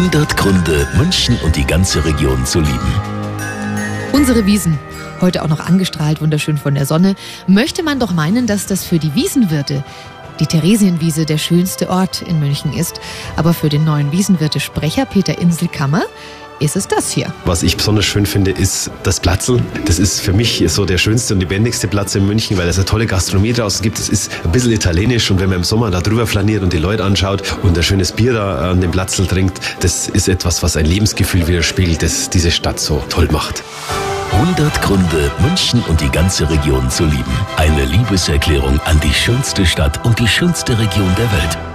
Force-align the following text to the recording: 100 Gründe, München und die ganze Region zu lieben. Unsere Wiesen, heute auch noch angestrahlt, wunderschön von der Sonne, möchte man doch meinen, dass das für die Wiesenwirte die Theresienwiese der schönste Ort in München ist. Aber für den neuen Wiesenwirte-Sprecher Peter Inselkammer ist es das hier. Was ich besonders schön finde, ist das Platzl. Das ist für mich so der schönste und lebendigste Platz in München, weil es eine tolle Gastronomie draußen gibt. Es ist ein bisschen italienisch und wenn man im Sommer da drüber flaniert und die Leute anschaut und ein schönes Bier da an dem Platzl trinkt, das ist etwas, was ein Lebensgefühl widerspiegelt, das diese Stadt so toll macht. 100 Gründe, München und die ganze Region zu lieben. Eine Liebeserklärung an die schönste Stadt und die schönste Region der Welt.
100 0.00 0.34
Gründe, 0.34 0.88
München 0.96 1.38
und 1.44 1.56
die 1.56 1.66
ganze 1.66 2.02
Region 2.02 2.46
zu 2.46 2.60
lieben. 2.60 2.94
Unsere 4.14 4.46
Wiesen, 4.46 4.78
heute 5.20 5.42
auch 5.42 5.48
noch 5.48 5.60
angestrahlt, 5.60 6.22
wunderschön 6.22 6.56
von 6.56 6.74
der 6.74 6.86
Sonne, 6.86 7.16
möchte 7.46 7.82
man 7.82 8.00
doch 8.00 8.14
meinen, 8.14 8.46
dass 8.46 8.64
das 8.64 8.86
für 8.86 8.98
die 8.98 9.14
Wiesenwirte 9.14 9.84
die 10.40 10.46
Theresienwiese 10.46 11.26
der 11.26 11.36
schönste 11.36 11.90
Ort 11.90 12.22
in 12.22 12.40
München 12.40 12.72
ist. 12.72 12.98
Aber 13.36 13.52
für 13.52 13.68
den 13.68 13.84
neuen 13.84 14.10
Wiesenwirte-Sprecher 14.10 15.04
Peter 15.04 15.38
Inselkammer 15.38 16.04
ist 16.60 16.76
es 16.76 16.86
das 16.86 17.10
hier. 17.10 17.32
Was 17.44 17.62
ich 17.62 17.76
besonders 17.76 18.04
schön 18.04 18.26
finde, 18.26 18.50
ist 18.50 18.90
das 19.02 19.18
Platzl. 19.18 19.60
Das 19.86 19.98
ist 19.98 20.20
für 20.20 20.32
mich 20.32 20.62
so 20.68 20.84
der 20.84 20.98
schönste 20.98 21.34
und 21.34 21.40
lebendigste 21.40 21.88
Platz 21.88 22.14
in 22.14 22.26
München, 22.26 22.56
weil 22.58 22.68
es 22.68 22.76
eine 22.76 22.84
tolle 22.84 23.06
Gastronomie 23.06 23.52
draußen 23.52 23.82
gibt. 23.82 23.98
Es 23.98 24.08
ist 24.08 24.30
ein 24.44 24.52
bisschen 24.52 24.72
italienisch 24.72 25.30
und 25.30 25.40
wenn 25.40 25.48
man 25.48 25.58
im 25.58 25.64
Sommer 25.64 25.90
da 25.90 26.00
drüber 26.00 26.26
flaniert 26.26 26.62
und 26.62 26.72
die 26.72 26.78
Leute 26.78 27.02
anschaut 27.02 27.42
und 27.62 27.76
ein 27.76 27.82
schönes 27.82 28.12
Bier 28.12 28.34
da 28.34 28.70
an 28.70 28.80
dem 28.80 28.90
Platzl 28.90 29.26
trinkt, 29.26 29.60
das 29.80 30.08
ist 30.08 30.28
etwas, 30.28 30.62
was 30.62 30.76
ein 30.76 30.84
Lebensgefühl 30.84 31.46
widerspiegelt, 31.48 32.02
das 32.02 32.30
diese 32.30 32.50
Stadt 32.50 32.78
so 32.78 33.02
toll 33.08 33.28
macht. 33.32 33.62
100 34.32 34.82
Gründe, 34.82 35.30
München 35.40 35.82
und 35.88 36.00
die 36.00 36.10
ganze 36.10 36.48
Region 36.48 36.88
zu 36.88 37.04
lieben. 37.04 37.24
Eine 37.56 37.84
Liebeserklärung 37.84 38.78
an 38.84 39.00
die 39.00 39.12
schönste 39.12 39.66
Stadt 39.66 40.04
und 40.04 40.18
die 40.18 40.28
schönste 40.28 40.78
Region 40.78 41.12
der 41.16 41.32
Welt. 41.32 41.69